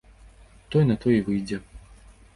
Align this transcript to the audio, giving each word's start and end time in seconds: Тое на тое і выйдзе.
Тое 0.75 0.81
на 0.93 0.97
тое 1.03 1.13
і 1.19 1.23
выйдзе. 1.27 1.63